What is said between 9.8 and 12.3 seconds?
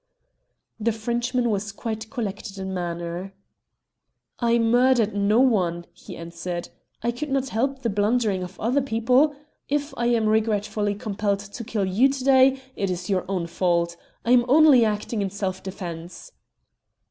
I am regretfully compelled to kill you to